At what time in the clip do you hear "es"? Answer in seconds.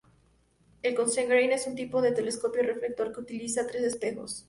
1.51-1.67